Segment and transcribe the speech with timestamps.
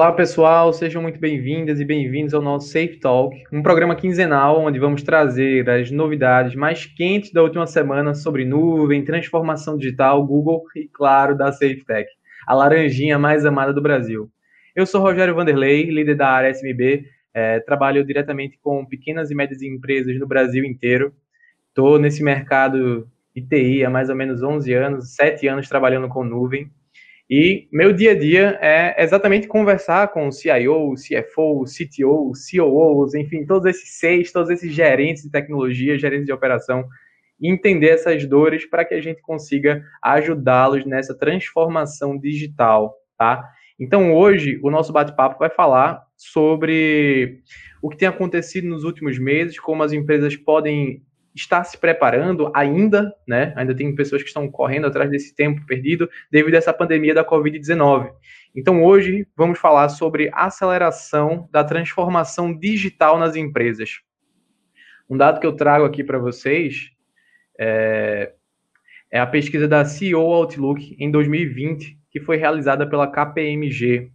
[0.00, 4.78] Olá, pessoal, sejam muito bem-vindas e bem-vindos ao nosso Safe Talk, um programa quinzenal onde
[4.78, 10.88] vamos trazer as novidades mais quentes da última semana sobre nuvem, transformação digital, Google e,
[10.88, 12.08] claro, da SafeTech,
[12.46, 14.30] a laranjinha mais amada do Brasil.
[14.74, 17.04] Eu sou Rogério Vanderlei, líder da área SMB,
[17.34, 21.12] é, trabalho diretamente com pequenas e médias empresas no Brasil inteiro.
[21.68, 23.06] Estou nesse mercado
[23.36, 26.70] ITI há mais ou menos 11 anos, 7 anos trabalhando com nuvem.
[27.30, 32.32] E meu dia a dia é exatamente conversar com o CIO, o CFO, o CTO,
[32.32, 36.88] COOs, enfim, todos esses seis, todos esses gerentes de tecnologia, gerentes de operação,
[37.40, 43.48] entender essas dores para que a gente consiga ajudá-los nessa transformação digital, tá?
[43.78, 47.38] Então, hoje, o nosso bate-papo vai falar sobre
[47.80, 51.00] o que tem acontecido nos últimos meses, como as empresas podem
[51.34, 53.52] está se preparando ainda, né?
[53.56, 57.24] Ainda tem pessoas que estão correndo atrás desse tempo perdido devido a essa pandemia da
[57.24, 58.10] Covid-19.
[58.54, 64.00] Então, hoje vamos falar sobre aceleração da transformação digital nas empresas.
[65.08, 66.90] Um dado que eu trago aqui para vocês
[67.58, 68.32] é,
[69.10, 74.10] é, a pesquisa da CEO Outlook em 2020, que foi realizada pela KPMG.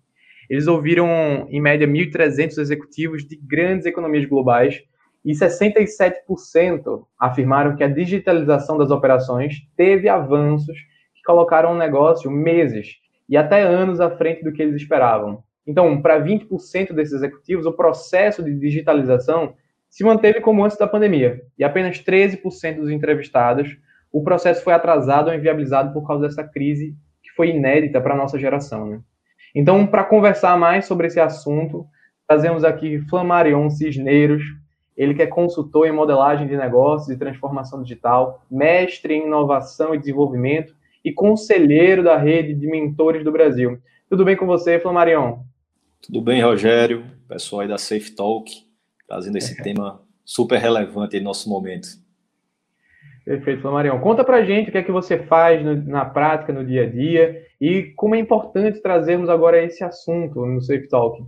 [0.50, 4.84] Eles ouviram, em média, 1.300 executivos de grandes economias globais
[5.26, 10.78] e 67% afirmaram que a digitalização das operações teve avanços
[11.16, 15.44] que colocaram o negócio meses e até anos à frente do que eles esperavam.
[15.66, 19.56] Então, para 20% desses executivos, o processo de digitalização
[19.90, 23.76] se manteve como antes da pandemia, e apenas 13% dos entrevistados
[24.12, 28.18] o processo foi atrasado ou inviabilizado por causa dessa crise que foi inédita para a
[28.18, 28.86] nossa geração.
[28.86, 29.02] Né?
[29.54, 31.86] Então, para conversar mais sobre esse assunto,
[32.26, 34.44] trazemos aqui Flamarion Cisneiros,
[34.96, 40.00] ele que é consultor em modelagem de negócios e transformação digital, mestre em inovação e
[40.00, 43.78] desenvolvimento e conselheiro da rede de mentores do Brasil.
[44.10, 45.40] Tudo bem com você, Flamarion?
[46.02, 48.52] Tudo bem, Rogério, pessoal aí da Safe Talk,
[49.08, 51.88] trazendo esse tema super relevante em nosso momento.
[53.26, 54.00] Perfeito, Flamarion.
[54.00, 56.90] Conta pra gente o que é que você faz no, na prática, no dia a
[56.90, 61.24] dia, e como é importante trazermos agora esse assunto no Safe Talk.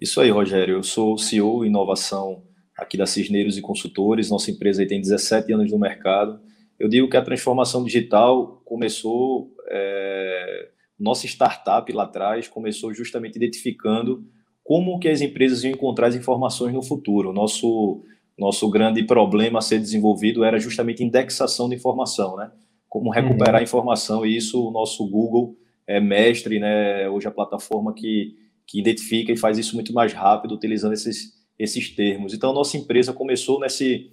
[0.00, 0.76] Isso aí, Rogério.
[0.76, 2.42] Eu sou CEO Inovação
[2.76, 4.30] aqui da Cisneiros e Consultores.
[4.30, 6.40] Nossa empresa tem 17 anos no mercado.
[6.78, 10.68] Eu digo que a transformação digital começou, é,
[10.98, 14.24] nossa startup lá atrás começou justamente identificando
[14.62, 17.32] como que as empresas iam encontrar as informações no futuro.
[17.32, 18.02] Nosso
[18.36, 22.50] nosso grande problema a ser desenvolvido era justamente indexação de informação, né?
[22.88, 23.62] Como recuperar uhum.
[23.62, 25.56] informação e isso o nosso Google
[25.86, 27.08] é mestre, né?
[27.08, 28.34] Hoje a plataforma que
[28.66, 32.34] que identifica e faz isso muito mais rápido utilizando esses esses termos.
[32.34, 34.12] Então, nossa empresa começou nesse,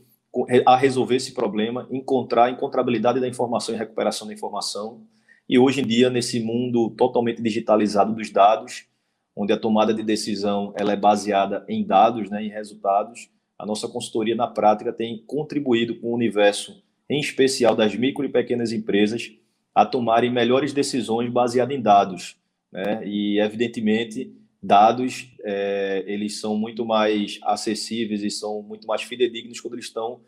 [0.66, 5.02] a resolver esse problema, encontrar a encontrabilidade da informação e recuperação da informação.
[5.50, 8.86] E hoje em dia, nesse mundo totalmente digitalizado dos dados,
[9.36, 13.88] onde a tomada de decisão ela é baseada em dados, né, em resultados, a nossa
[13.88, 19.32] consultoria na prática tem contribuído com o universo, em especial das micro e pequenas empresas,
[19.74, 22.38] a tomarem melhores decisões baseadas em dados.
[22.72, 23.06] Né?
[23.06, 29.74] E, evidentemente, dados é, eles são muito mais acessíveis e são muito mais fidedignos quando
[29.74, 30.22] eles estão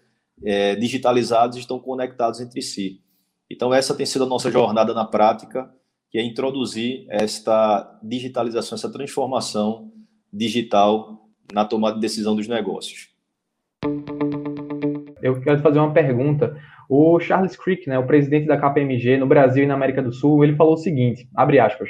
[0.43, 3.01] é, digitalizados e estão conectados entre si.
[3.49, 5.71] Então essa tem sido a nossa jornada na prática,
[6.09, 9.91] que é introduzir esta digitalização, essa transformação
[10.31, 13.09] digital na tomada de decisão dos negócios.
[15.21, 16.57] Eu quero fazer uma pergunta.
[16.89, 20.43] O Charles Crick, né, o presidente da KPMG no Brasil e na América do Sul,
[20.43, 21.89] ele falou o seguinte, abre aspas,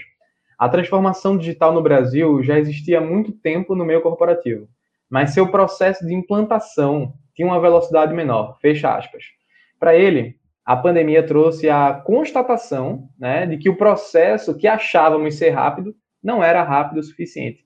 [0.58, 4.68] a transformação digital no Brasil já existia há muito tempo no meio corporativo,
[5.10, 8.58] mas seu processo de implantação tinha uma velocidade menor.
[8.60, 9.24] Fecha aspas.
[9.80, 15.50] Para ele, a pandemia trouxe a constatação né, de que o processo que achávamos ser
[15.50, 15.94] rápido
[16.24, 17.66] não era rápido o suficiente.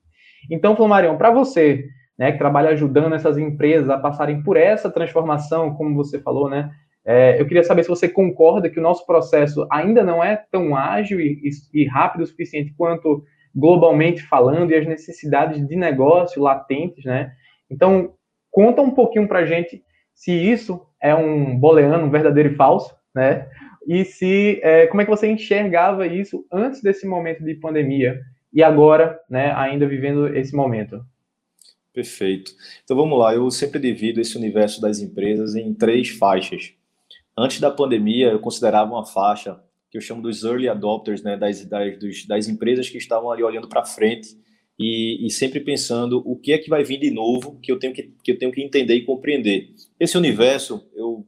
[0.50, 1.86] Então, Flamarion, para você,
[2.18, 6.70] né, que trabalha ajudando essas empresas a passarem por essa transformação, como você falou, né,
[7.10, 10.76] é, eu queria saber se você concorda que o nosso processo ainda não é tão
[10.76, 11.40] ágil e,
[11.72, 13.24] e, rápido o suficiente quanto
[13.56, 17.32] globalmente falando e as necessidades de negócio latentes, né?
[17.70, 18.12] Então,
[18.50, 19.82] conta um pouquinho para a gente
[20.14, 23.48] se isso é um booleano, um verdadeiro e falso, né?
[23.86, 28.20] E se é, como é que você enxergava isso antes desse momento de pandemia
[28.52, 31.02] e agora, né, ainda vivendo esse momento?
[31.90, 32.52] Perfeito.
[32.84, 33.34] Então vamos lá.
[33.34, 36.76] Eu sempre divido esse universo das empresas em três faixas.
[37.38, 41.64] Antes da pandemia, eu considerava uma faixa que eu chamo dos early adopters, né, das,
[41.64, 44.36] das, das empresas que estavam ali olhando para frente
[44.76, 47.92] e, e, sempre pensando o que é que vai vir de novo que eu tenho
[47.92, 49.70] que, que, eu tenho que entender e compreender.
[50.00, 51.24] Esse universo, eu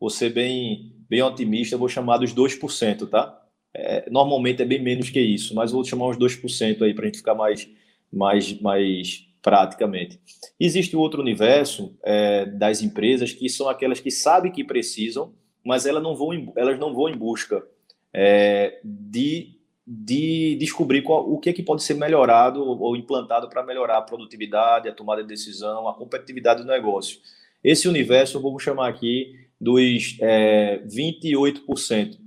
[0.00, 3.40] vou ser bem, bem otimista, vou chamar dos 2%, tá?
[3.72, 7.06] É, normalmente é bem menos que isso, mas vou chamar uns 2% aí para a
[7.06, 7.68] gente ficar mais,
[8.12, 10.20] mais, mais praticamente.
[10.58, 16.02] Existe outro universo é, das empresas que são aquelas que sabem que precisam, mas elas
[16.02, 17.64] não vão em, elas não vão em busca
[18.12, 19.56] é, de,
[19.86, 24.02] de descobrir qual, o que, é que pode ser melhorado ou implantado para melhorar a
[24.02, 27.18] produtividade, a tomada de decisão, a competitividade do negócio.
[27.62, 32.18] Esse universo, vamos chamar aqui dos é, 28%.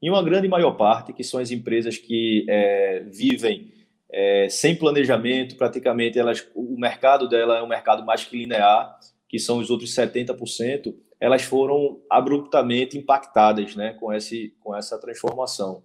[0.00, 3.72] E uma grande maior parte, que são as empresas que é, vivem
[4.12, 8.96] é, sem planejamento, praticamente elas, o mercado dela é um mercado mais que linear,
[9.28, 10.94] que são os outros 70%,
[11.24, 15.82] elas foram abruptamente impactadas né, com, esse, com essa transformação.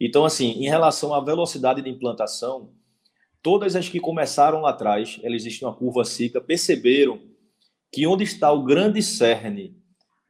[0.00, 2.70] Então, assim, em relação à velocidade de implantação,
[3.42, 7.20] todas as que começaram lá atrás, elas existem uma curva cicla, perceberam
[7.92, 9.76] que onde está o grande cerne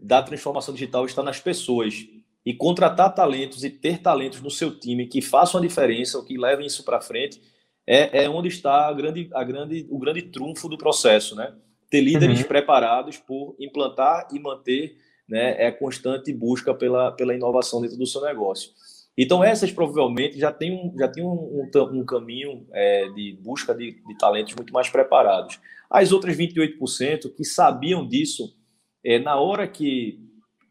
[0.01, 2.05] da transformação digital está nas pessoas.
[2.45, 6.37] E contratar talentos e ter talentos no seu time que façam a diferença, ou que
[6.37, 7.41] levem isso para frente,
[7.87, 11.55] é, é, onde está a grande, a grande, o grande trunfo do processo, né?
[11.91, 12.47] Ter líderes uhum.
[12.47, 14.97] preparados por implantar e manter
[15.29, 18.71] né, é constante busca pela, pela inovação dentro do seu negócio.
[19.17, 23.75] Então, essas provavelmente já têm um, já tem um, um, um caminho é, de busca
[23.75, 25.61] de, de, talentos muito mais preparados.
[25.91, 28.57] As outras 28% que sabiam disso,
[29.05, 30.21] é, na hora que,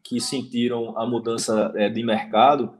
[0.02, 2.74] que sentiram a mudança é, de mercado,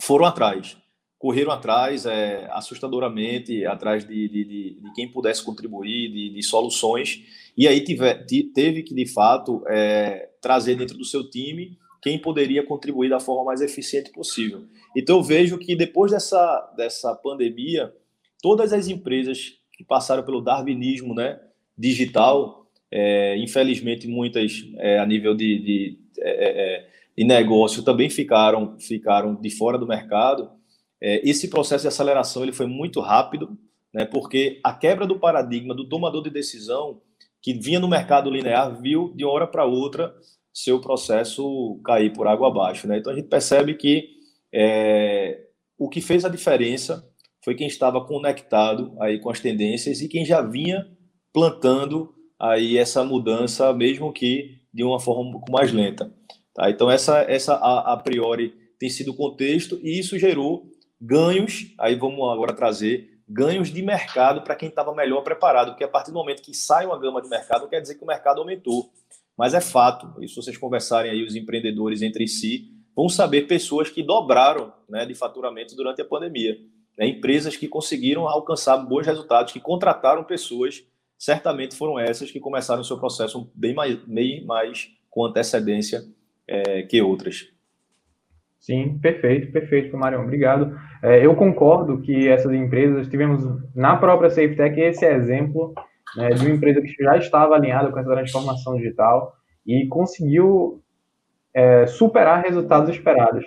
[0.00, 0.78] foram atrás.
[1.22, 7.22] Correram atrás, é, assustadoramente, atrás de, de, de, de, quem pudesse contribuir, de, soluções.
[7.56, 8.12] E aí tive,
[8.52, 13.44] teve que, de fato, é, trazer dentro do seu time quem poderia contribuir da forma
[13.44, 14.64] mais eficiente possível.
[14.96, 17.94] Então, eu vejo que depois dessa, dessa pandemia,
[18.42, 21.38] todas as empresas que passaram pelo darwinismo né,
[21.78, 26.86] digital, é, infelizmente muitas é, a nível de, é, é
[27.16, 30.50] de, negócio também ficaram, ficaram de fora do mercado.
[31.02, 33.58] É, esse processo de aceleração ele foi muito rápido,
[33.92, 37.00] né, porque a quebra do paradigma do tomador de decisão
[37.42, 40.14] que vinha no mercado linear viu de uma hora para outra
[40.54, 42.86] seu processo cair por água abaixo.
[42.86, 42.98] Né?
[42.98, 44.10] Então a gente percebe que
[44.54, 45.40] é,
[45.76, 47.04] o que fez a diferença
[47.44, 50.86] foi quem estava conectado aí com as tendências e quem já vinha
[51.32, 56.14] plantando aí essa mudança, mesmo que de uma forma um pouco mais lenta.
[56.54, 56.70] Tá?
[56.70, 60.70] Então essa, essa a, a priori tem sido o contexto e isso gerou
[61.02, 61.74] ganhos.
[61.78, 66.10] Aí vamos agora trazer ganhos de mercado para quem estava melhor preparado, porque a partir
[66.10, 68.90] do momento que sai uma gama de mercado, não quer dizer que o mercado aumentou.
[69.36, 73.88] Mas é fato, e se vocês conversarem aí os empreendedores entre si, vão saber pessoas
[73.88, 76.58] que dobraram né, de faturamento durante a pandemia.
[76.98, 80.84] Né, empresas que conseguiram alcançar bons resultados, que contrataram pessoas,
[81.18, 86.04] certamente foram essas que começaram o seu processo bem mais, bem mais com antecedência
[86.46, 87.51] é, que outras.
[88.62, 90.78] Sim, perfeito, perfeito, Marião, obrigado.
[91.02, 93.44] É, eu concordo que essas empresas, tivemos
[93.74, 95.74] na própria SafeTech esse exemplo
[96.16, 99.32] né, de uma empresa que já estava alinhada com essa transformação digital
[99.66, 100.80] e conseguiu
[101.52, 103.44] é, superar resultados esperados.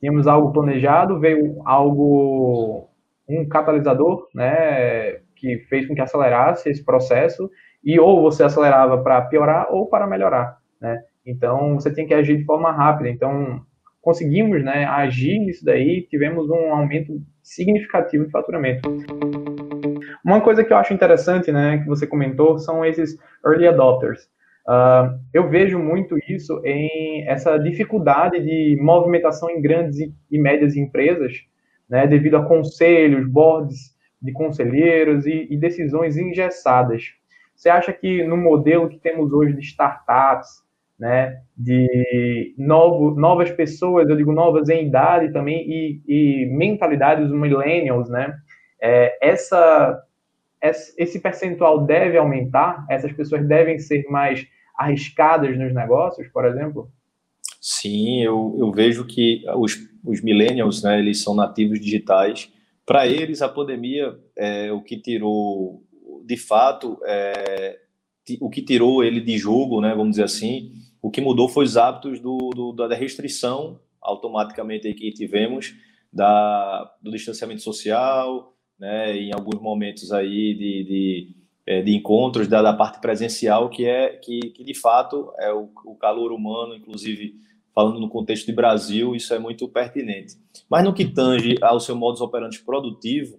[0.00, 2.88] Tínhamos algo planejado, veio algo,
[3.28, 7.50] um catalisador, né, que fez com que acelerasse esse processo,
[7.84, 11.02] e ou você acelerava para piorar ou para melhorar, né?
[11.26, 13.10] Então, você tem que agir de forma rápida.
[13.10, 13.65] Então,
[14.06, 18.88] conseguimos né, agir nisso daí, tivemos um aumento significativo de faturamento.
[20.24, 24.22] Uma coisa que eu acho interessante, né, que você comentou, são esses early adopters.
[24.68, 31.32] Uh, eu vejo muito isso em essa dificuldade de movimentação em grandes e médias empresas,
[31.90, 37.06] né, devido a conselhos, boards de conselheiros e, e decisões engessadas.
[37.56, 40.64] Você acha que no modelo que temos hoje de startups,
[40.98, 48.08] né, de novo, novas pessoas, eu digo novas em idade também, e, e mentalidades millennials,
[48.08, 48.34] né,
[48.80, 50.02] é, essa
[50.96, 52.84] esse percentual deve aumentar?
[52.90, 56.90] Essas pessoas devem ser mais arriscadas nos negócios, por exemplo?
[57.60, 62.52] Sim, eu, eu vejo que os, os millennials, né, eles são nativos digitais.
[62.84, 65.82] Para eles, a pandemia, é, o que tirou,
[66.24, 67.78] de fato, é,
[68.40, 70.72] o que tirou ele de jogo, né, vamos dizer assim,
[71.06, 75.72] o que mudou foi os hábitos do, do da restrição automaticamente que tivemos
[76.12, 82.60] da, do distanciamento social, né, em alguns momentos aí de, de, é, de encontros da,
[82.60, 87.36] da, parte presencial, que é que, que de fato é o, o, calor humano, inclusive
[87.72, 90.34] falando no contexto de Brasil, isso é muito pertinente.
[90.68, 93.38] Mas no que tange ao seu modus operandi produtivo,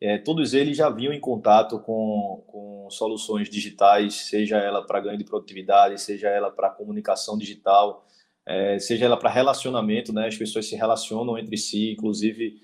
[0.00, 5.18] é, todos eles já vinham em contato com, com soluções digitais, seja ela para ganho
[5.18, 8.06] de produtividade, seja ela para comunicação digital,
[8.46, 10.26] é, seja ela para relacionamento, né?
[10.26, 12.60] As pessoas se relacionam entre si, inclusive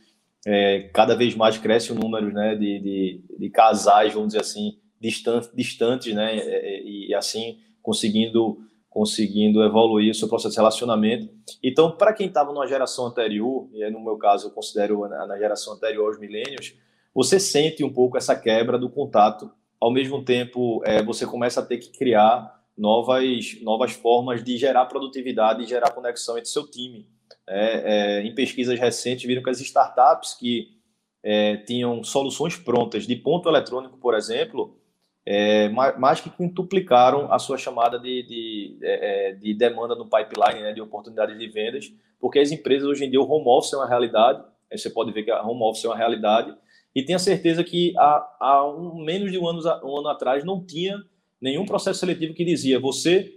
[0.47, 4.79] é, cada vez mais cresce o número né, de, de, de casais, vamos dizer assim,
[5.01, 11.29] distantes, distantes né, e, e assim conseguindo conseguindo evoluir o seu processo de relacionamento.
[11.63, 15.75] Então, para quem estava numa geração anterior, e no meu caso eu considero na geração
[15.75, 16.75] anterior aos milênios,
[17.17, 19.51] você sente um pouco essa quebra do contato.
[19.81, 24.85] Ao mesmo tempo, é, você começa a ter que criar novas, novas formas de gerar
[24.85, 27.09] produtividade e gerar conexão entre seu time.
[27.49, 30.77] É, é, em pesquisas recentes, viram que as startups que
[31.23, 34.77] é, tinham soluções prontas de ponto eletrônico, por exemplo,
[35.25, 40.75] é, mais que quintuplicaram a sua chamada de, de, é, de demanda no pipeline, né,
[40.75, 43.89] de oportunidades de vendas, porque as empresas hoje em dia o home office é uma
[43.89, 46.55] realidade, você pode ver que a home office é uma realidade,
[46.97, 50.65] e tenha certeza que há, há um, menos de um ano, um ano atrás não
[50.65, 50.97] tinha
[51.39, 53.35] nenhum processo seletivo que dizia você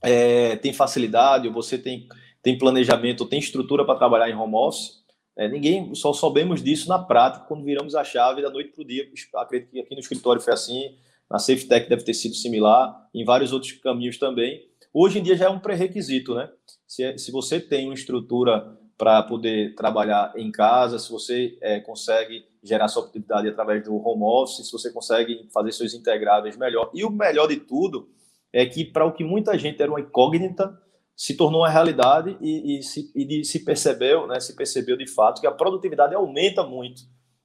[0.00, 2.06] é, tem facilidade, ou você tem,
[2.40, 5.02] tem planejamento, ou tem estrutura para trabalhar em home office,
[5.36, 8.86] é, ninguém só soubemos disso na prática quando viramos a chave da noite para o
[8.86, 9.10] dia.
[9.34, 10.94] Acredito que aqui no escritório foi assim,
[11.28, 14.68] na SafeTech deve ter sido similar, em vários outros caminhos também.
[14.92, 16.48] Hoje em dia já é um pré-requisito, né?
[16.86, 21.80] Se, é, se você tem uma estrutura para poder trabalhar em casa, se você é,
[21.80, 26.90] consegue gerar sua atividade através do home office, se você consegue fazer seus integráveis melhor.
[26.94, 28.08] E o melhor de tudo
[28.50, 30.80] é que, para o que muita gente era uma incógnita,
[31.14, 35.40] se tornou uma realidade e, e, se, e se, percebeu, né, se percebeu de fato
[35.40, 37.02] que a produtividade aumenta muito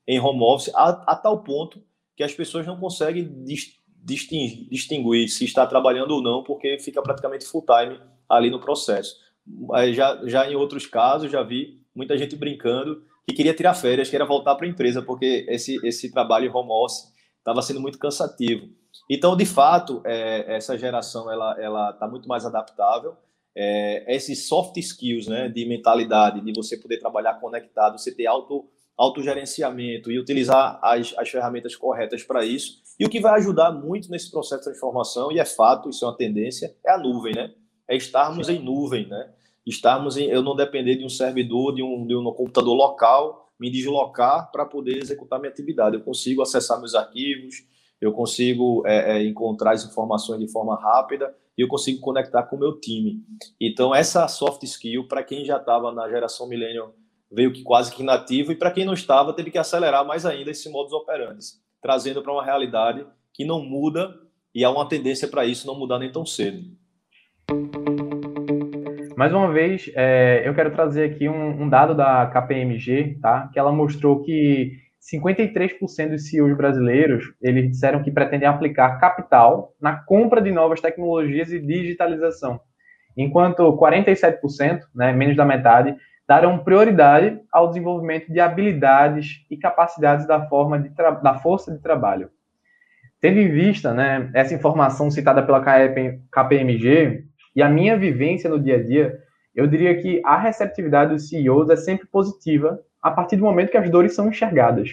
[0.07, 1.83] em home office, a, a tal ponto
[2.15, 3.43] que as pessoas não conseguem
[4.03, 9.15] distinguir se está trabalhando ou não, porque fica praticamente full time ali no processo.
[9.93, 14.25] Já, já em outros casos, já vi muita gente brincando que queria tirar férias, queria
[14.25, 18.67] voltar para a empresa, porque esse, esse trabalho home office estava sendo muito cansativo.
[19.09, 23.15] Então, de fato, é, essa geração ela ela está muito mais adaptável.
[23.55, 28.67] É, esses soft skills, né, de mentalidade, de você poder trabalhar conectado, você ter auto
[28.97, 32.81] autogerenciamento e utilizar as, as ferramentas corretas para isso.
[32.99, 36.07] E o que vai ajudar muito nesse processo de transformação, e é fato, isso é
[36.09, 37.53] uma tendência, é a nuvem, né?
[37.87, 39.29] É estarmos em nuvem, né?
[39.65, 43.69] Estarmos em, eu não depender de um servidor, de um, de um computador local, me
[43.69, 45.95] deslocar para poder executar minha atividade.
[45.95, 47.55] Eu consigo acessar meus arquivos,
[47.99, 52.55] eu consigo é, é, encontrar as informações de forma rápida e eu consigo conectar com
[52.55, 53.21] o meu time.
[53.59, 56.93] Então, essa soft skill, para quem já estava na geração millennial
[57.31, 60.49] veio que quase que inativo, e para quem não estava, teve que acelerar mais ainda
[60.49, 61.45] esse modus operandi,
[61.81, 64.19] trazendo para uma realidade que não muda
[64.53, 66.65] e há uma tendência para isso não mudar nem tão cedo.
[69.19, 73.49] Mais uma vez, é, eu quero trazer aqui um, um, dado da KPMG, tá?
[73.51, 74.77] que ela mostrou que
[75.13, 81.51] 53% dos CEOs brasileiros eles disseram que pretendem aplicar capital na compra de novas tecnologias
[81.51, 82.61] e digitalização,
[83.17, 85.93] enquanto 47%, né, menos da metade,
[86.25, 90.87] darão prioridade ao desenvolvimento de habilidades e capacidades da, forma de
[91.21, 92.29] da força de trabalho.
[93.19, 98.75] Tendo em vista né, essa informação citada pela KPMG e a minha vivência no dia
[98.75, 99.19] a dia,
[99.55, 103.77] eu diria que a receptividade dos CEOs é sempre positiva a partir do momento que
[103.77, 104.89] as dores são enxergadas.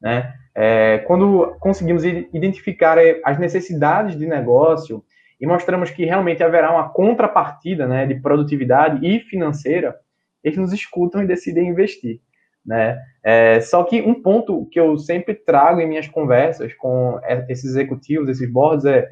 [0.00, 0.34] Né?
[0.54, 5.02] É, quando conseguimos identificar é, as necessidades de negócio
[5.40, 9.96] e mostramos que realmente haverá uma contrapartida né, de produtividade e financeira,
[10.42, 12.20] eles nos escutam e decidem investir.
[12.64, 12.98] Né?
[13.22, 17.18] É, só que um ponto que eu sempre trago em minhas conversas com
[17.48, 19.08] esses executivos, esses boards, é,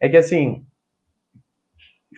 [0.00, 0.66] é que, assim,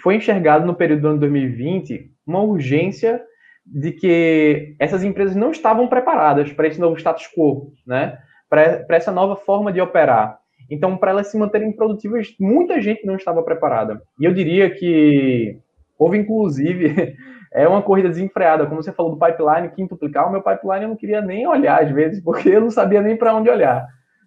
[0.03, 3.23] foi enxergado no período do ano 2020 uma urgência
[3.67, 8.19] de que essas empresas não estavam preparadas para esse novo status quo, né?
[8.49, 10.39] para essa nova forma de operar.
[10.71, 14.01] Então, para elas se manterem produtivas, muita gente não estava preparada.
[14.19, 15.59] E eu diria que
[15.99, 17.17] houve, inclusive,
[17.53, 18.67] é uma corrida desenfreada.
[18.67, 21.91] Como você falou do pipeline, quintuplicar, o meu pipeline eu não queria nem olhar às
[21.91, 23.87] vezes, porque eu não sabia nem para onde olhar.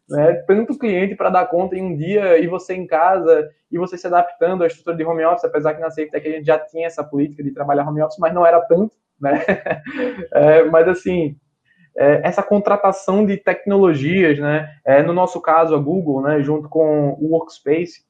[0.09, 0.33] Né?
[0.47, 4.07] Tanto cliente para dar conta em um dia e você em casa e você se
[4.07, 7.03] adaptando à estrutura de home office, apesar que na SafeTech a gente já tinha essa
[7.03, 9.43] política de trabalhar home office, mas não era tanto, né?
[10.31, 11.35] É, mas assim,
[11.97, 14.69] é, essa contratação de tecnologias, né?
[14.85, 18.05] É, no nosso caso, a Google, né, junto com o Workspace,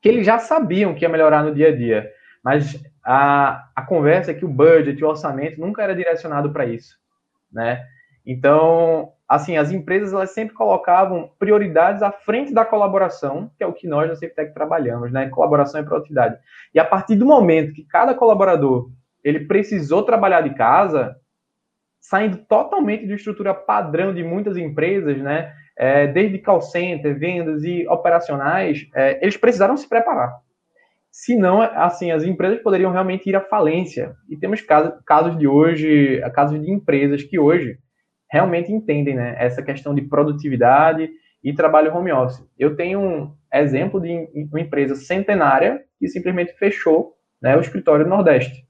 [0.00, 2.10] que eles já sabiam que ia melhorar no dia a dia,
[2.44, 6.98] mas a, a conversa é que o budget, o orçamento nunca era direcionado para isso,
[7.50, 7.84] né?
[8.24, 13.72] Então, assim, as empresas elas sempre colocavam prioridades à frente da colaboração, que é o
[13.72, 15.28] que nós na CFTech trabalhamos, né?
[15.28, 16.38] Colaboração e produtividade.
[16.74, 18.90] E a partir do momento que cada colaborador
[19.24, 21.16] ele precisou trabalhar de casa,
[22.00, 25.52] saindo totalmente de estrutura padrão de muitas empresas, né?
[25.76, 30.36] É, desde call center, vendas e operacionais, é, eles precisaram se preparar.
[31.10, 34.14] Senão, assim, as empresas poderiam realmente ir à falência.
[34.28, 37.78] E temos casos, casos de hoje, casos de empresas que hoje
[38.32, 41.10] realmente entendem né, essa questão de produtividade
[41.44, 42.42] e trabalho home office.
[42.58, 48.08] Eu tenho um exemplo de uma empresa centenária que simplesmente fechou né, o escritório do
[48.08, 48.66] Nordeste.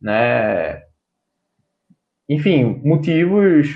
[0.00, 0.80] Né?
[2.28, 3.68] Enfim, motivos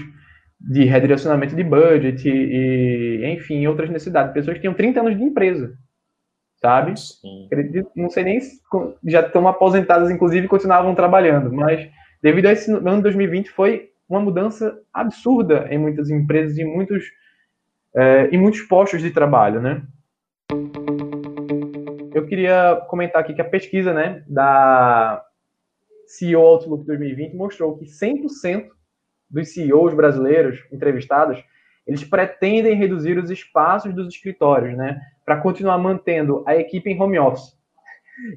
[0.61, 4.33] de redirecionamento de budget e, enfim, outras necessidades.
[4.33, 5.77] Pessoas que tinham 30 anos de empresa,
[6.61, 6.95] sabe?
[6.97, 7.49] Sim.
[7.97, 8.61] Não sei nem se
[9.05, 11.91] já estão aposentadas, inclusive, e continuavam trabalhando, mas
[12.23, 17.05] devido a esse ano de 2020 foi uma mudança absurda em muitas empresas e muitos,
[17.95, 19.83] é, em muitos postos de trabalho, né?
[22.15, 25.23] Eu queria comentar aqui que a pesquisa né, da
[26.07, 28.69] CEO Outlook 2020 mostrou que 100%
[29.31, 31.45] dos CEOs brasileiros entrevistados,
[31.87, 37.19] eles pretendem reduzir os espaços dos escritórios, né, para continuar mantendo a equipe em home
[37.19, 37.57] office.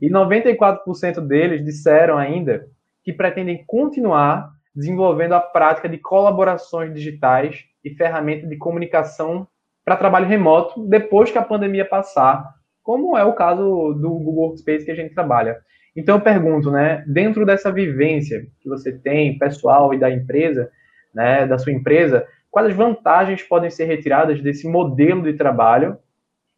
[0.01, 2.67] E 94% deles disseram ainda
[3.03, 9.47] que pretendem continuar desenvolvendo a prática de colaborações digitais e ferramentas de comunicação
[9.83, 12.47] para trabalho remoto depois que a pandemia passar,
[12.83, 13.63] como é o caso
[13.93, 15.57] do Google Workspace que a gente trabalha.
[15.95, 20.69] Então eu pergunto, né, dentro dessa vivência que você tem, pessoal e da empresa,
[21.13, 25.97] né, da sua empresa, quais vantagens podem ser retiradas desse modelo de trabalho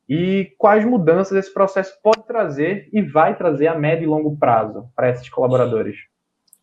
[0.07, 4.87] e quais mudanças esse processo pode trazer e vai trazer a médio e longo prazo
[4.95, 6.12] para esses colaboradores?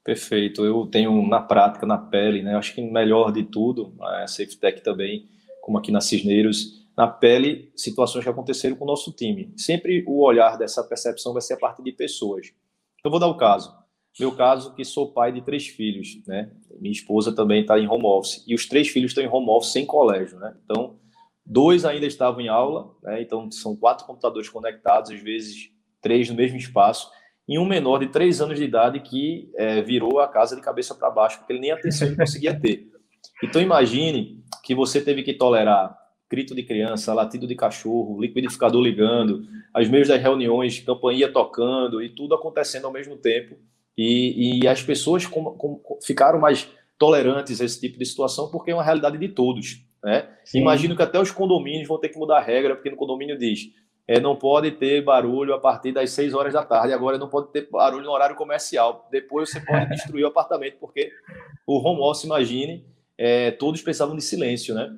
[0.05, 0.65] Perfeito.
[0.65, 2.57] Eu tenho na prática, na pele, né?
[2.57, 5.29] Acho que melhor de tudo, a SafeTech também,
[5.61, 9.53] como aqui na Cisneiros, na pele, situações que aconteceram com o nosso time.
[9.57, 12.53] Sempre o olhar dessa percepção vai ser a partir de pessoas.
[13.05, 13.75] Eu vou dar o caso.
[14.19, 16.51] Meu caso, que sou pai de três filhos, né?
[16.81, 18.43] Minha esposa também está em home office.
[18.47, 20.57] E os três filhos estão em home office sem colégio, né?
[20.65, 20.99] Então,
[21.47, 23.23] dois ainda estavam em aula, né?
[23.23, 25.71] Então, são quatro computadores conectados, às vezes
[26.03, 27.11] três no mesmo espaço
[27.51, 30.95] e um menor de três anos de idade que é, virou a casa de cabeça
[30.95, 32.87] para baixo, porque ele nem atenção ele conseguia ter.
[33.43, 35.99] Então imagine que você teve que tolerar
[36.31, 39.43] grito de criança, latido de cachorro, liquidificador ligando,
[39.75, 43.57] as meios das reuniões, campainha tocando e tudo acontecendo ao mesmo tempo.
[43.99, 48.71] E, e as pessoas com, com, ficaram mais tolerantes a esse tipo de situação porque
[48.71, 49.85] é uma realidade de todos.
[50.05, 50.29] Né?
[50.55, 53.73] Imagino que até os condomínios vão ter que mudar a regra, porque no condomínio diz
[54.07, 57.49] é, não pode ter barulho a partir das 6 horas da tarde, agora não pode
[57.53, 59.09] ter barulho no horário comercial.
[59.11, 61.13] Depois você pode destruir o apartamento, porque
[61.67, 62.85] o home office, imagine,
[63.17, 64.93] é, todos precisavam de silêncio, né?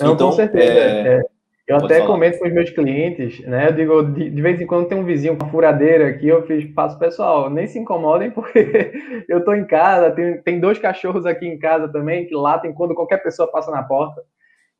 [0.00, 0.72] Não, então, com certeza.
[0.72, 1.22] É, é
[1.66, 2.06] eu até falar.
[2.06, 3.68] comento com os meus clientes, né?
[3.68, 6.46] Eu digo, de, de, vez em quando tem um vizinho com uma furadeira aqui, eu
[6.46, 8.92] fiz, passo pessoal, nem se incomodem, porque
[9.26, 12.94] eu estou em casa, tem, tem dois cachorros aqui em casa também, que latem quando
[12.94, 14.22] qualquer pessoa passa na porta.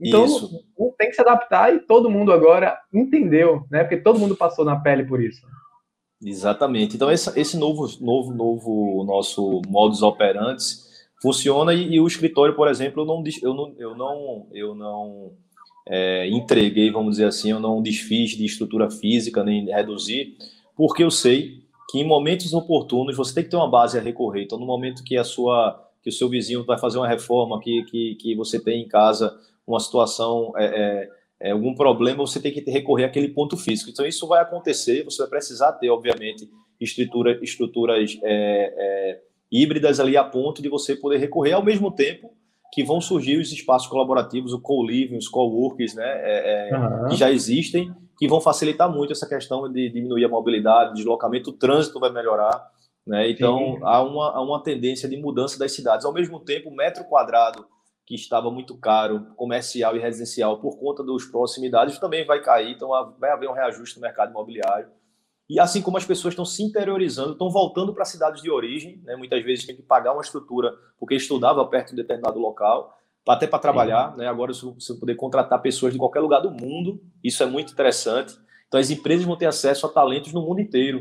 [0.05, 0.65] Então, isso.
[0.99, 3.83] tem que se adaptar e todo mundo agora entendeu, né?
[3.83, 5.41] Porque todo mundo passou na pele por isso.
[6.23, 6.97] Exatamente.
[6.97, 10.65] Então, esse, esse novo, novo, novo nosso modus operandi
[11.23, 15.33] funciona e, e, o escritório, por exemplo, eu não, eu não, eu não, eu não
[15.89, 20.37] é, entreguei, vamos dizer assim, eu não desfiz de estrutura física nem reduzir,
[20.77, 24.45] porque eu sei que em momentos oportunos você tem que ter uma base a recorrer.
[24.45, 27.83] Então, no momento que a sua que o seu vizinho vai fazer uma reforma que,
[27.85, 29.35] que, que você tem em casa
[29.67, 31.09] uma situação, é, é,
[31.41, 33.91] é, algum problema, você tem que recorrer àquele ponto físico.
[33.91, 36.49] Então, isso vai acontecer, você vai precisar ter, obviamente,
[36.81, 42.31] estrutura, estruturas é, é, híbridas ali a ponto de você poder recorrer ao mesmo tempo
[42.73, 47.09] que vão surgir os espaços colaborativos, o co-living, os co-workers, né, uhum.
[47.09, 51.53] que já existem, que vão facilitar muito essa questão de diminuir a mobilidade, deslocamento, o
[51.53, 52.69] trânsito vai melhorar,
[53.07, 53.29] né?
[53.31, 56.07] Então, há uma, há uma tendência de mudança das cidades.
[56.07, 57.67] Ao mesmo tempo, o metro quadrado
[58.07, 62.91] que estava muito caro, comercial e residencial, por conta das proximidades, também vai cair, então
[63.19, 64.89] vai haver um reajuste no mercado imobiliário.
[65.49, 69.15] E assim como as pessoas estão se interiorizando, estão voltando para cidades de origem, né?
[69.17, 73.59] muitas vezes tem que pagar uma estrutura porque estudava perto de determinado local, até para
[73.59, 74.17] trabalhar.
[74.17, 74.27] Né?
[74.27, 78.37] Agora você poder contratar pessoas de qualquer lugar do mundo, isso é muito interessante.
[78.69, 81.01] Então as empresas vão ter acesso a talentos no mundo inteiro.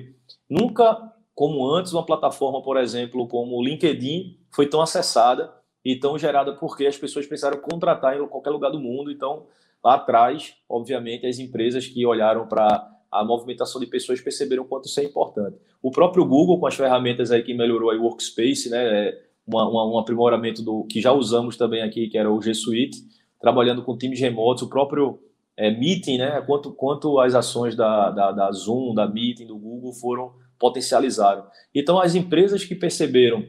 [0.49, 6.17] Nunca, como antes, uma plataforma, por exemplo, como o LinkedIn, foi tão acessada e tão
[6.17, 9.11] gerada porque as pessoas precisaram contratar em qualquer lugar do mundo.
[9.11, 9.45] Então,
[9.83, 14.99] lá atrás, obviamente, as empresas que olharam para a movimentação de pessoas perceberam quanto isso
[14.99, 15.57] é importante.
[15.81, 19.85] O próprio Google, com as ferramentas aí que melhorou o Workspace, né, é uma, uma,
[19.93, 22.97] um aprimoramento do que já usamos também aqui, que era o G Suite,
[23.39, 25.19] trabalhando com times remotos, o próprio
[25.55, 29.93] é, Meeting, né, quanto, quanto as ações da, da, da Zoom, da Meeting, do Google
[29.93, 31.45] foram potencializaram.
[31.75, 33.45] Então, as empresas que perceberam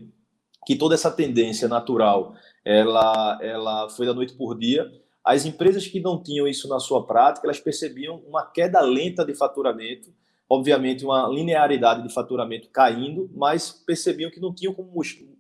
[0.67, 4.91] que toda essa tendência natural ela, ela foi da noite por dia.
[5.23, 9.35] As empresas que não tinham isso na sua prática, elas percebiam uma queda lenta de
[9.35, 10.13] faturamento,
[10.49, 14.91] obviamente uma linearidade de faturamento caindo, mas percebiam que não tinham como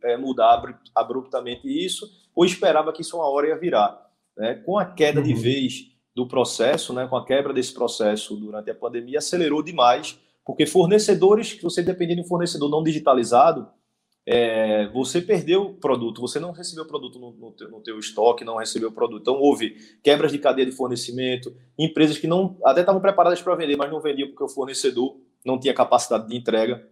[0.02, 0.62] é, mudar
[0.94, 4.10] abruptamente isso ou esperava que isso uma hora ia virar.
[4.36, 4.54] Né?
[4.54, 5.26] Com a queda uhum.
[5.26, 10.18] de vez do processo, né, com a quebra desse processo durante a pandemia, acelerou demais,
[10.44, 13.68] porque fornecedores, que você dependia de um fornecedor não digitalizado,
[14.26, 17.98] é, você perdeu o produto, você não recebeu o produto no, no, teu, no teu
[17.98, 19.20] estoque, não recebeu o produto.
[19.20, 23.76] Então, houve quebras de cadeia de fornecimento, empresas que não até estavam preparadas para vender,
[23.76, 26.88] mas não vendiam porque o fornecedor não tinha capacidade de entrega.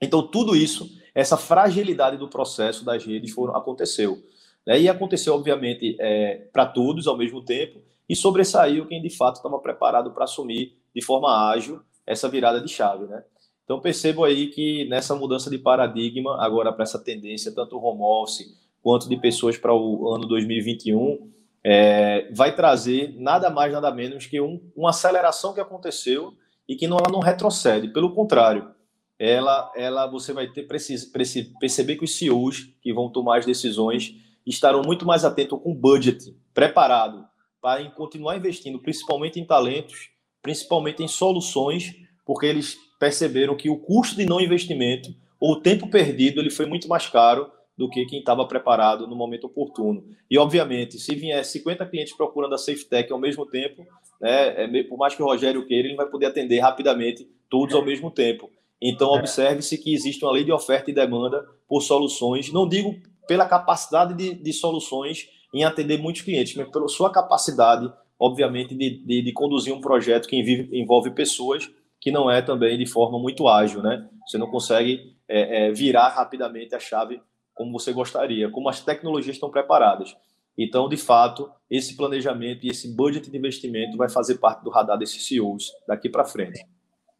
[0.00, 4.22] Então, tudo isso, essa fragilidade do processo das redes foram, aconteceu.
[4.66, 4.80] Né?
[4.80, 9.58] E aconteceu, obviamente, é, para todos ao mesmo tempo, e sobressaiu quem de fato estava
[9.58, 13.04] preparado para assumir de forma ágil essa virada de chave.
[13.04, 13.22] Né?
[13.64, 18.54] Então, percebo aí que nessa mudança de paradigma, agora para essa tendência, tanto home office
[18.82, 21.30] quanto de pessoas para o ano 2021,
[21.64, 26.34] é, vai trazer nada mais, nada menos que um, uma aceleração que aconteceu
[26.68, 27.88] e que não, ela não retrocede.
[27.88, 28.70] Pelo contrário,
[29.18, 34.14] ela, ela você vai ter perceber que os CEOs que vão tomar as decisões
[34.46, 37.24] estarão muito mais atentos com o budget preparado
[37.62, 40.10] para continuar investindo, principalmente em talentos,
[40.42, 41.94] principalmente em soluções,
[42.26, 46.64] porque eles perceberam que o custo de não investimento ou o tempo perdido ele foi
[46.64, 50.02] muito mais caro do que quem estava preparado no momento oportuno.
[50.30, 53.84] E, obviamente, se vier 50 clientes procurando a SafeTech ao mesmo tempo,
[54.18, 57.84] né, é, por mais que o Rogério queira, ele vai poder atender rapidamente todos ao
[57.84, 58.50] mesmo tempo.
[58.80, 59.18] Então, é.
[59.18, 62.96] observe-se que existe uma lei de oferta e demanda por soluções, não digo
[63.28, 69.04] pela capacidade de, de soluções em atender muitos clientes, mas pela sua capacidade, obviamente, de,
[69.04, 71.70] de, de conduzir um projeto que envolve, envolve pessoas
[72.04, 74.06] que não é também de forma muito ágil, né?
[74.26, 77.18] Você não consegue é, é, virar rapidamente a chave
[77.54, 80.14] como você gostaria, como as tecnologias estão preparadas.
[80.56, 84.98] Então, de fato, esse planejamento e esse budget de investimento vai fazer parte do radar
[84.98, 86.60] desses CEOs daqui para frente.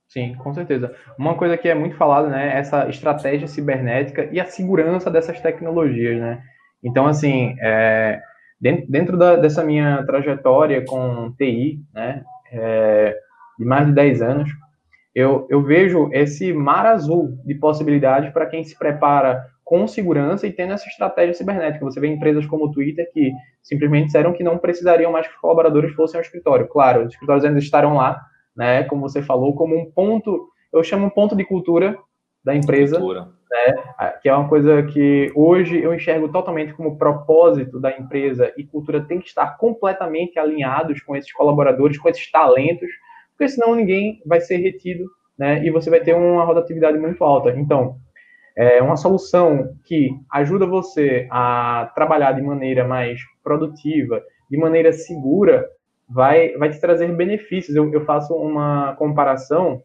[0.07, 0.94] Sim, com certeza.
[1.18, 5.40] Uma coisa que é muito falada, né, é essa estratégia cibernética e a segurança dessas
[5.40, 6.42] tecnologias, né?
[6.83, 8.20] Então, assim, é,
[8.61, 13.16] dentro, dentro da, dessa minha trajetória com TI, né, é,
[13.59, 14.51] de mais de 10 anos,
[15.14, 20.53] eu, eu vejo esse mar azul de possibilidades para quem se prepara com segurança e
[20.53, 21.85] tendo essa estratégia cibernética.
[21.85, 25.40] Você vê empresas como o Twitter que simplesmente disseram que não precisariam mais que os
[25.40, 26.68] colaboradores fossem ao escritório.
[26.68, 28.20] Claro, os escritórios ainda estarão lá,
[28.57, 31.96] né, como você falou, como um ponto, eu chamo um ponto de cultura
[32.44, 33.29] da empresa, cultura.
[33.50, 38.64] né, que é uma coisa que hoje eu enxergo totalmente como propósito da empresa e
[38.64, 42.90] cultura tem que estar completamente alinhados com esses colaboradores, com esses talentos,
[43.44, 45.04] porque senão ninguém vai ser retido,
[45.38, 45.62] né?
[45.64, 47.50] E você vai ter uma rotatividade muito alta.
[47.50, 47.96] Então,
[48.57, 55.68] é uma solução que ajuda você a trabalhar de maneira mais produtiva, de maneira segura,
[56.09, 57.76] vai, vai te trazer benefícios.
[57.76, 59.83] Eu, eu faço uma comparação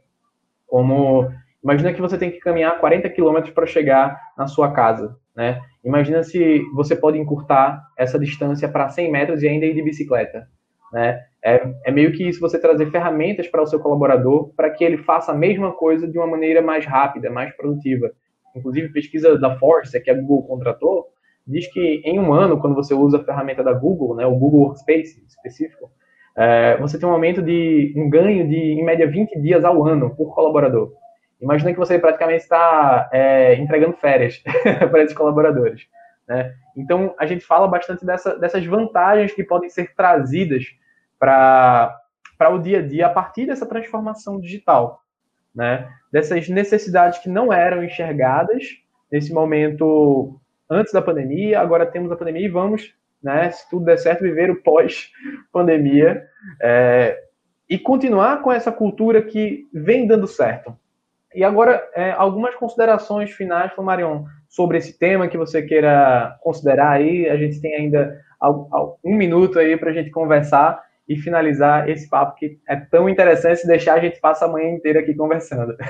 [0.65, 1.30] como
[1.62, 5.60] imagina que você tem que caminhar 40 quilômetros para chegar na sua casa, né?
[5.84, 10.48] Imagina se você pode encurtar essa distância para 100 metros e ainda ir de bicicleta,
[10.93, 11.19] né?
[11.43, 14.97] É, é meio que isso você trazer ferramentas para o seu colaborador para que ele
[14.97, 18.12] faça a mesma coisa de uma maneira mais rápida, mais produtiva.
[18.56, 21.08] Inclusive, pesquisa da Force, que a Google contratou,
[21.47, 24.62] diz que em um ano, quando você usa a ferramenta da Google, né, o Google
[24.62, 25.89] Workspace específico,
[26.38, 30.15] é, você tem um aumento de um ganho de, em média, 20 dias ao ano
[30.15, 30.91] por colaborador.
[31.41, 34.43] Imagina que você praticamente está é, entregando férias
[34.91, 35.88] para esses colaboradores.
[36.28, 36.54] Né?
[36.78, 40.65] Então, a gente fala bastante dessa, dessas vantagens que podem ser trazidas
[41.19, 41.99] para
[42.49, 45.03] o dia a dia a partir dessa transformação digital,
[45.53, 45.89] né?
[46.12, 48.63] Dessas necessidades que não eram enxergadas
[49.12, 53.97] nesse momento antes da pandemia, agora temos a pandemia e vamos, né, se tudo der
[53.97, 56.23] certo, viver o pós-pandemia
[56.62, 57.19] é,
[57.67, 60.77] e continuar com essa cultura que vem dando certo.
[61.34, 67.29] E agora, é, algumas considerações finais, Marion, sobre esse tema que você queira considerar aí.
[67.29, 68.19] A gente tem ainda
[69.03, 73.62] um minuto aí para a gente conversar e finalizar esse papo que é tão interessante,
[73.62, 75.76] se deixar a gente passa a manhã inteira aqui conversando.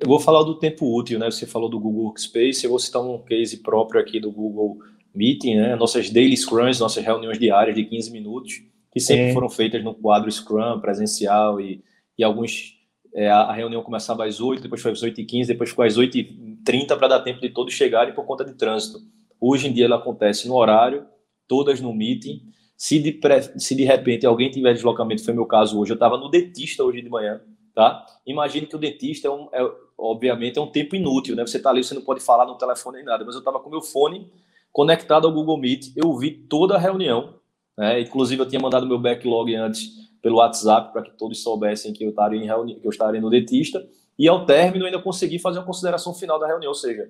[0.00, 1.30] eu vou falar do tempo útil, né?
[1.30, 4.78] Você falou do Google Workspace, eu vou citar um case próprio aqui do Google
[5.14, 5.76] Meeting, né?
[5.76, 10.32] Nossas daily scrums, nossas reuniões diárias de 15 minutos, que sempre foram feitas no quadro
[10.32, 11.84] Scrum presencial e,
[12.16, 12.78] e alguns
[13.14, 17.08] é, a reunião começava às 8, depois foi às 8h15, depois ficou às 8h30 para
[17.08, 19.00] dar tempo de todos chegarem por conta de trânsito.
[19.38, 21.06] Hoje em dia ela acontece no horário,
[21.48, 22.42] todas no meeting.
[22.76, 23.18] Se de,
[23.58, 27.02] se de repente alguém tiver deslocamento, foi meu caso hoje, eu estava no dentista hoje
[27.02, 27.40] de manhã,
[27.74, 28.06] tá?
[28.24, 31.44] Imagine que o dentista é, um, é obviamente é um tempo inútil, né?
[31.44, 33.68] Você está ali, você não pode falar no telefone nem nada, mas eu estava com
[33.68, 34.30] meu fone
[34.72, 37.34] conectado ao Google Meet, eu vi toda a reunião,
[37.76, 38.00] né?
[38.00, 42.10] Inclusive eu tinha mandado meu backlog antes pelo WhatsApp para que todos soubessem que eu
[42.10, 43.84] estaria em que eu estaria no dentista,
[44.18, 47.08] e ao término ainda consegui fazer uma consideração final da reunião, ou seja,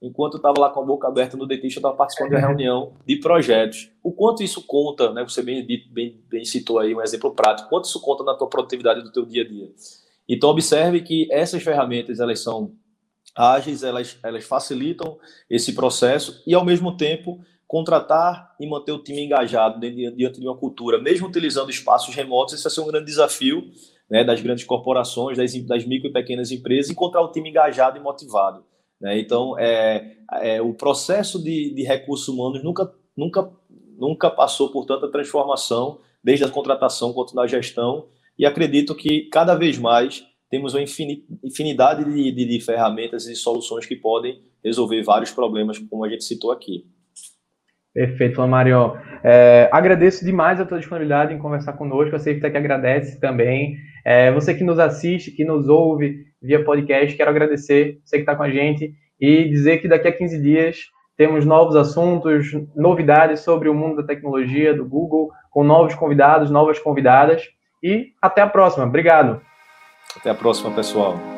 [0.00, 2.46] enquanto eu estava lá com a boca aberta no dentista, eu estava participando de uma
[2.46, 3.90] reunião de projetos.
[4.02, 5.24] O quanto isso conta, né?
[5.24, 9.02] Você bem, bem, bem citou aí um exemplo prático, quanto isso conta na tua produtividade
[9.02, 9.70] do teu dia a dia.
[10.28, 12.72] Então, observe que essas ferramentas, elas são
[13.34, 19.24] ágeis, elas, elas facilitam esse processo e, ao mesmo tempo, contratar e manter o time
[19.24, 23.70] engajado diante de uma cultura, mesmo utilizando espaços remotos, esse vai ser um grande desafio
[24.10, 28.00] né, das grandes corporações, das, das micro e pequenas empresas, encontrar o time engajado e
[28.00, 28.64] motivado.
[29.00, 29.18] Né?
[29.18, 33.50] Então, é, é, o processo de, de recursos humanos nunca, nunca,
[33.98, 38.06] nunca passou por tanta transformação, desde a contratação quanto na gestão,
[38.38, 43.86] e acredito que cada vez mais temos uma infinidade de, de, de ferramentas e soluções
[43.86, 46.86] que podem resolver vários problemas, como a gente citou aqui.
[47.94, 48.96] Perfeito, Mário.
[49.24, 52.14] É, agradeço demais a tua disponibilidade em conversar conosco.
[52.14, 53.76] A SafeTech agradece também.
[54.04, 58.36] É, você que nos assiste, que nos ouve via podcast, quero agradecer você que está
[58.36, 60.78] com a gente e dizer que daqui a 15 dias
[61.16, 62.46] temos novos assuntos,
[62.76, 67.42] novidades sobre o mundo da tecnologia, do Google, com novos convidados, novas convidadas.
[67.82, 68.84] E até a próxima.
[68.84, 69.40] Obrigado.
[70.16, 71.37] Até a próxima, pessoal.